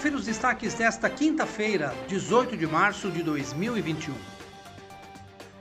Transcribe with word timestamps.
confira 0.00 0.16
os 0.16 0.24
destaques 0.24 0.72
desta 0.72 1.10
quinta-feira, 1.10 1.94
18 2.08 2.56
de 2.56 2.66
março 2.66 3.10
de 3.10 3.22
2021. 3.22 4.14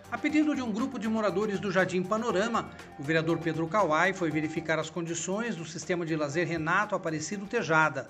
A 0.09 0.17
pedido 0.17 0.55
de 0.55 0.61
um 0.61 0.71
grupo 0.71 0.97
de 0.97 1.09
moradores 1.09 1.59
do 1.59 1.69
Jardim 1.69 2.01
Panorama, 2.01 2.69
o 2.97 3.03
vereador 3.03 3.39
Pedro 3.39 3.67
Kawai 3.67 4.13
foi 4.13 4.31
verificar 4.31 4.79
as 4.79 4.89
condições 4.89 5.57
do 5.57 5.65
sistema 5.65 6.05
de 6.05 6.15
lazer 6.15 6.47
Renato 6.47 6.95
Aparecido 6.95 7.45
Tejada. 7.47 8.09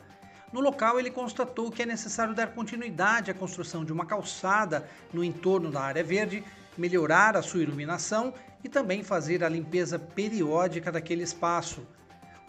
No 0.54 0.60
local, 0.60 1.00
ele 1.00 1.10
constatou 1.10 1.71
que 1.71 1.81
é 1.81 1.86
necessário 1.88 2.36
dar 2.36 2.54
continuidade 2.54 3.32
à 3.32 3.34
construção 3.34 3.84
de 3.84 3.91
uma 3.91 4.05
calçada 4.05 4.88
no 5.11 5.23
entorno 5.23 5.71
da 5.71 5.82
área 5.82 6.04
verde, 6.04 6.43
melhorar 6.77 7.36
a 7.36 7.41
sua 7.41 7.64
iluminação 7.64 8.36
e 8.64 8.70
também 8.70 9.04
fazer 9.04 9.43
a 9.43 9.50
limpeza 9.50 9.98
periódica 9.98 10.91
daquele 10.91 11.23
espaço. 11.23 11.88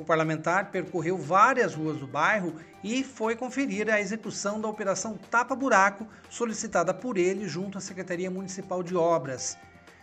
O 0.01 0.05
parlamentar 0.05 0.71
percorreu 0.71 1.19
várias 1.19 1.75
ruas 1.75 1.99
do 1.99 2.07
bairro 2.07 2.55
e 2.83 3.05
foi 3.05 3.37
conferir 3.37 3.91
a 3.91 4.01
execução 4.01 4.59
da 4.59 4.67
operação 4.67 5.19
Tapa 5.31 5.55
Buraco, 5.55 6.07
solicitada 6.31 6.95
por 6.95 7.19
ele 7.19 7.47
junto 7.47 7.77
à 7.77 7.83
Secretaria 7.83 8.31
Municipal 8.31 8.83
de 8.83 8.97
Obras. 8.97 9.59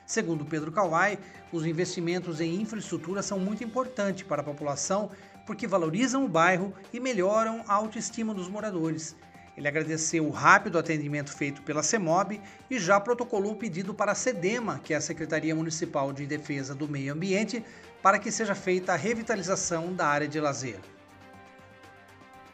Segundo 0.06 0.46
Pedro 0.46 0.72
Kawai, 0.72 1.18
os 1.52 1.66
investimentos 1.66 2.40
em 2.40 2.62
infraestrutura 2.62 3.24
são 3.24 3.40
muito 3.40 3.64
importantes 3.64 4.22
para 4.22 4.44
a 4.44 4.46
população 4.46 5.10
porque 5.48 5.66
valorizam 5.66 6.26
o 6.26 6.30
bairro 6.30 6.72
e 6.94 7.00
melhoram 7.00 7.64
a 7.68 7.74
autoestima 7.74 8.36
dos 8.36 8.48
moradores. 8.48 9.16
Ele 9.58 9.68
agradeceu 9.68 10.24
o 10.24 10.30
rápido 10.30 10.78
atendimento 10.78 11.36
feito 11.36 11.64
pela 11.64 11.82
CEMOB 11.82 12.40
e 12.70 12.78
já 12.78 13.00
protocolou 13.00 13.54
o 13.54 13.56
pedido 13.56 13.92
para 13.92 14.12
a 14.12 14.16
SEDEMA, 14.16 14.80
que 14.84 14.94
é 14.94 14.98
a 14.98 15.02
Secretaria 15.02 15.56
Municipal 15.56 16.14
de 16.14 16.28
Defesa 16.28 16.76
do 16.76 16.88
Meio 16.88 17.12
Ambiente, 17.12 17.66
para 18.00 18.20
que 18.20 18.32
seja 18.32 18.54
feita 18.54 18.94
a 18.94 18.96
revitalização 18.96 19.92
da 19.96 20.06
área 20.06 20.28
de 20.28 20.40
lazer. 20.40 20.80